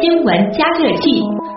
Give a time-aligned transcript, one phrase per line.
[0.00, 1.55] 新闻加热器。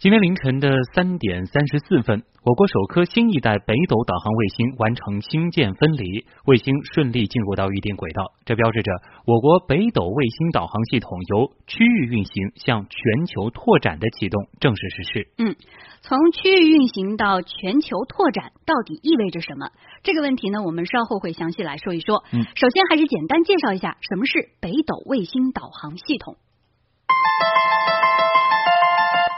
[0.00, 8.32] 今天凌晨的三点三十四分，我国首颗新一代北斗导航卫星完成星舰分离，卫星顺利进入到预定轨道。
[8.46, 8.90] 这标志着
[9.26, 15.28] 我国北斗卫星导航系统由区域运行向全球拓展的启动正式实施。
[15.36, 15.54] 嗯，
[16.00, 19.68] 从区域运行到全球拓展，到底意味着什么？
[20.02, 22.24] 这个问题呢，我们稍后会详细来说一说。
[22.32, 26.38] 嗯，首先还是简单介绍一下什么是北斗卫星导航系统。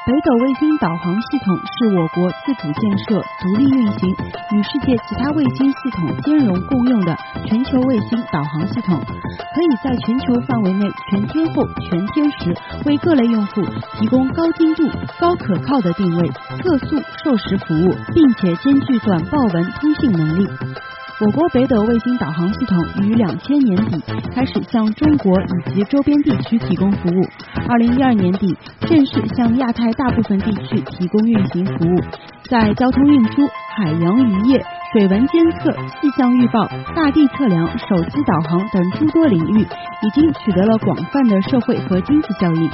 [0.04, 4.10] 北斗卫星导航系统是我国自主建设、独立运行，
[4.50, 7.16] 与世界其他卫星系统兼容共用的
[7.46, 12.52] 全球卫星导航系统，可以在全球范围内全天候、全天时
[12.84, 13.62] 为各类用户
[14.00, 14.88] 提供高精度、
[15.20, 20.48] 高可靠的定位、测速、授时服务，并且兼具短报文通信能力。
[21.24, 24.02] 我国北斗卫星导航系统于两千年底
[24.34, 27.22] 开始向中国以及周边地区提供服务，
[27.68, 32.00] 二零一二年底正式向亚太大部分地区提供运行服务，
[32.50, 34.60] 在交通运输、海洋渔业。
[34.92, 42.70] 水文监测、气象预报、大地测量、手机导航等诸多领域，已经取得了广泛的社会和经济效益。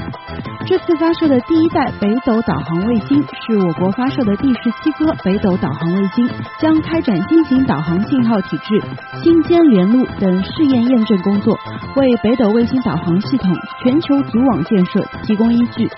[0.66, 8.82] 这次发射的第一代北斗导航卫星是我国发射的第十七颗北斗导航卫星，将开展新型导航信号体制、
[9.22, 11.56] 星间联路等试验验证工作，
[11.94, 13.48] 为北斗卫星导航系统
[13.84, 15.88] 全球组网建设提供依据。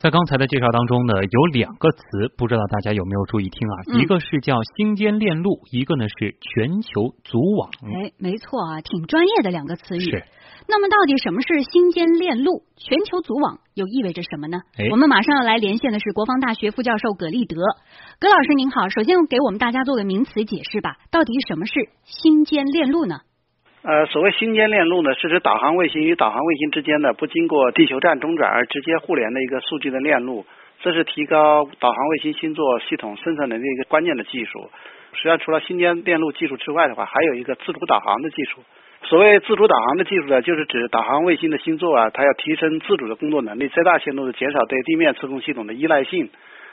[0.00, 2.02] 在刚才的介绍当中呢，有两个词，
[2.38, 3.76] 不知道大家有没有注意听啊？
[3.92, 7.68] 嗯一个是叫星间链路，一个呢是全球组网。
[7.84, 10.00] 哎，没错啊，挺专业的两个词语。
[10.00, 10.24] 是。
[10.66, 14.62] 那么，到底什么是星间链路、全球组网，又意味着什么呢？
[14.78, 17.56] 哎我们马上要来连线的是国防大学副教授葛立德。
[18.18, 23.20] 葛老师您好，首先给我们大家做个名词解释吧，到底什么是星间链路呢？
[23.82, 30.44] 呃，所谓星间链路呢，是指导航卫星与导航卫星之间的不经过地球站中转而直接互联的一个数据的链路，
[30.80, 34.70] 这是提高导航卫星星座系统生产能力一个关键的技术。
[35.14, 38.60] 实际上，除了星间链路技术之外的话，还有一个自主导航的技术。
[39.04, 46.28] 所谓自主导航的技术呢，就是指导航卫星的星座啊，它要提升自主的工作能力，最大限度的减少对地面测控系统的依赖性。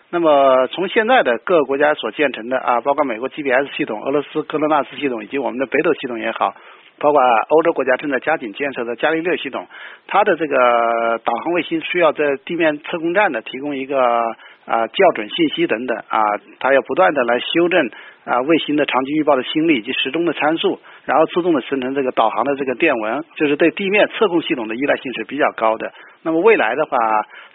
[0.10, 6.54] 那么，从现在的各个国家所建成的啊，包括美国 GPS 系统、俄罗斯格洛纳斯系统以及我们的北斗系统也好，
[7.00, 9.68] 包括欧洲国家正在加紧建设的伽利略系统，
[10.08, 14.36] 它的这个导航卫星需要在地面测控站的提供一个
[14.68, 16.22] 啊校准信息等等啊，
[16.60, 17.90] 它要不断的来修正
[18.26, 25.92] 啊卫星的长期预报的心率以及时钟的参数，然后自动的生成这个导航的这个电文，就是对地面测控系统的依赖性是比较高的。
[26.24, 26.98] 那么未来的话，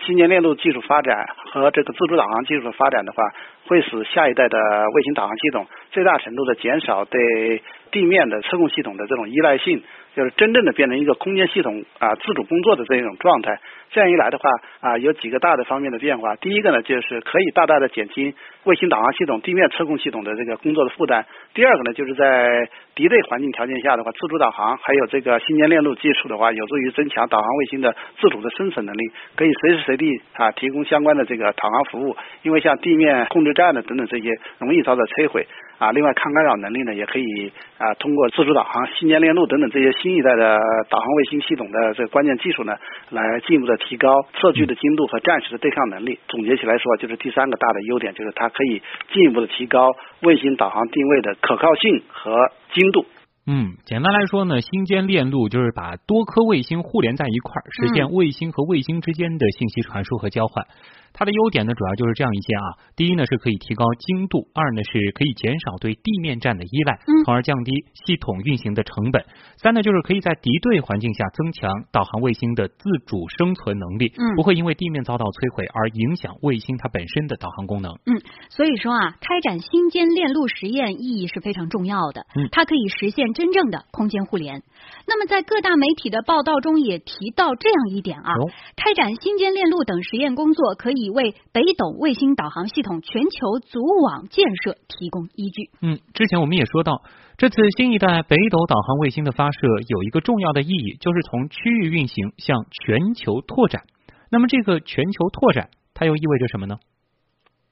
[0.07, 3.23] 星间链路技术发展和这个自主导航技术的发展的话，
[3.67, 4.59] 会使下一代的
[4.95, 9.83] 卫星导航系统最大程度的减少对地面的测控系统的这种依赖性，
[10.15, 13.59] 就是真正的变成一个空间系统啊自主工作的这一种状态。
[13.91, 14.49] 这样一来的话
[14.81, 16.35] 啊，有几个大的方面的变化。
[16.37, 18.33] 第一个呢，就是可以大大的减轻
[18.65, 21.27] 卫星导航系统地面测控系统的这个工作的负担。
[21.53, 32.17] 第二个呢，就是在敌对环境条件下的话，自主导航还有这个星间链路技术的话，有助于增强导航卫星的自主的生存能力，可以随时随地啊提供相关的这个导航服务。
[32.43, 35.47] 因为像地面控制站的等等这些容易遭到摧毁
[35.79, 35.93] 啊。
[35.93, 40.59] 另外，抗干扰能力呢，也可以啊通过自主导航、星间链路等等这些新一代的
[40.91, 42.75] 导航卫星系统的这个关键技术呢，
[43.11, 46.19] 来进一步的提高测距的精度和战时的对抗能力。
[46.27, 48.83] 总结起来说，就是第三个大的优点，就是它可以
[49.13, 53.07] 进一步的提高卫星导航定位的可靠性和精度。
[53.47, 60.67] 嗯，简单来说呢，星间链路就是把多颗卫星互联在一块儿，实现卫星和卫星之间的信息传输和交换。
[61.13, 62.65] 它的优点呢，主要就是这样一些啊。
[62.97, 69.23] 第一呢，是可以提高精度；二呢，是可以减少对地面站的依赖，从而降低系统运行的成本；
[69.57, 77.93] 三呢，就是可以在敌对环境下增强导航卫星的自主生存能力，嗯不会因为地面遭到摧毁而影响卫星它本身的导航功能。
[78.07, 82.27] 嗯，所以说啊，开展星间链路实验意义是非常重要的。
[82.37, 84.63] 嗯它可以实现真正的空间互联。
[85.07, 95.71] 那么在各大媒体的报道中也提到这样一点啊，哦开展星间链路等实验工作，可以为北斗卫星导航系统全球组网建设提供依据。
[95.81, 97.03] 嗯，之前我们也说到，
[97.37, 99.59] 这次新一代北斗导航卫星的发射
[99.89, 103.83] 有一个重要的意义，就是从区域运行向全球拓展。
[104.31, 106.77] 那么这个全球拓展，它又意味着什么呢？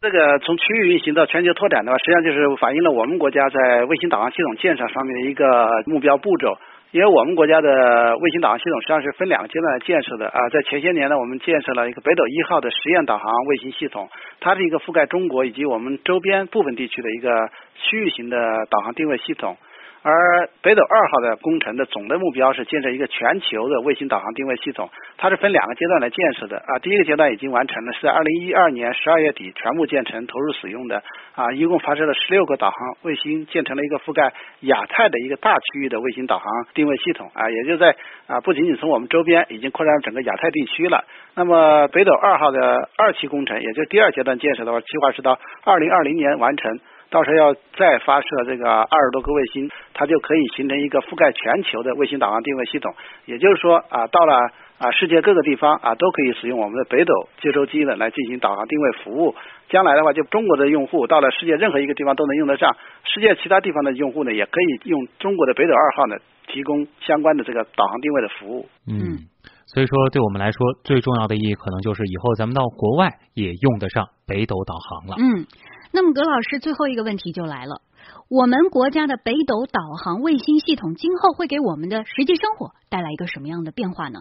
[0.01, 5.45] 这个从区域运行到全球拓展的话，实际上就是反映了我们国家在卫星导航系统建设方面的一个
[5.87, 6.57] 目标步骤。
[6.93, 14.09] 因为我们国家的卫星导航系统实际上是分两个阶段来建设的啊，在前些年呢，我们建设了一个北斗一号的实验导航卫星系统，
[14.41, 18.37] 它是一个覆盖中国以及我们周边部分地区的一个区域型的
[18.71, 19.57] 导航定位系统。
[20.03, 24.89] 而北斗二号的工程的总的目标是建设一个全球的卫星导航定位系统，
[25.19, 26.79] 它是分两个阶段来建设的啊。
[26.81, 31.03] 第一个阶段已经完成了，是在二零一二年十二月底全部建成投入使用的
[31.35, 37.95] 啊，一共发射了十六个导航卫星，建成了一个覆盖亚太的一个大区域的卫星导航定位系统啊，也就在
[38.27, 41.05] 啊不仅仅从我们周边，已经扩展整个亚太地区了。
[41.35, 46.81] 那么北斗二号的二期工程，也就第二阶段建设的话，计划是到二零二零年完成。
[47.11, 52.95] 到时候要再发射这个二十多个卫星，它就可以形成一个覆盖全球的卫星导航定位系统。
[53.27, 54.35] 也就是说啊，到了
[54.79, 57.13] 啊世界各个地方啊，都可以使用我们的北斗
[57.43, 59.35] 接收机呢来进行导航定位服务。
[59.69, 66.17] 将来的话，就中国的用户到了世界任何一个地方都能用得上，世界其他地方的用户呢，也可以用中国的北斗二号呢
[66.47, 68.69] 提供相关的这个导航定位的服务。
[68.87, 69.27] 嗯，
[69.67, 75.17] 所以说对我们来说最重要的意义，可能就是以后咱们到国外也用得上北斗导航了。
[75.19, 75.47] 嗯。
[75.93, 77.83] 那么，葛老师最后一个问题就来了：
[78.31, 84.21] 我们国家的北斗导航卫星系统今后会给我们的实际生活带来一个什么样的变化呢？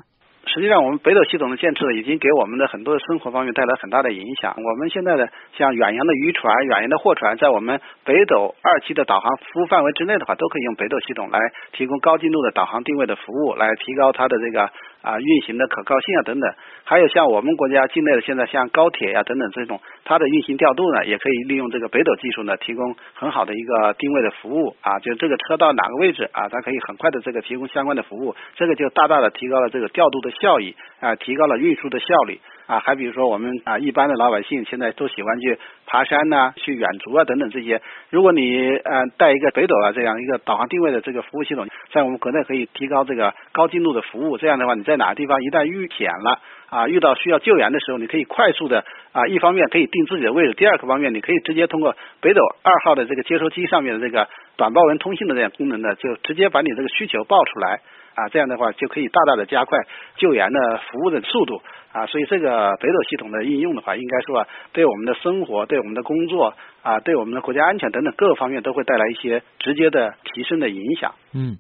[0.50, 4.56] 实际上，我们北斗系统的建设已经给我们的很多的生活方面带来很大的影响。
[4.58, 11.38] 我们现在的像远洋的渔船、远洋的货船，在我们北斗二期的导航服务范围之内的话，都可以用北斗系统来
[11.74, 16.54] 提供高精度的导航定位的服务，来提高它的这个啊运行的可靠性啊等等。
[16.84, 32.40] 还有像我们国家境内的现在像高铁呀等等这种，它的运行调度呢，也可以利用这个北斗技术呢，提供很好的一个定位的服务啊，就这个车到哪个位置啊，它可以很快的这个提供相关的服务，这个就大大的提高了这个调度的效益啊，提高了运输的效率
[32.70, 32.80] 啊。
[32.80, 35.58] 还比如说我们啊一般的老百姓现在都喜欢去
[35.88, 37.82] 爬山呐，去远足啊等等这些，
[38.12, 46.40] 如果你呃带一个北斗啊这样一个导航定位的这个服务系统，在我们国内可以提高这个高精度的服务，这样的话你在哪个地方一旦遇险了。
[46.70, 57.82] 啊，遇到需要救援的时候，你可以快速的啊，一方面可以定自己的位置，第二个方面你可以直接通过北斗二号的这个接收机上面的这个短报文通信的这样功能呢，就直接把你这个需求报出来
[58.20, 59.80] 啊，这样的话就可以大大的加快
[60.18, 61.62] 救援的服务的速度
[61.94, 71.14] 啊，所以这个北斗系统的应用的话，应该说对我们的生活、对我们的工作啊、对我们的国家安全等等各个方面都会带来一些直接的提升的影响。
[71.34, 71.58] 嗯。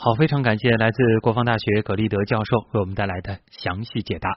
[0.00, 4.30] 好，非常感谢来自国防大学葛立德教授为我们带来的详细解答。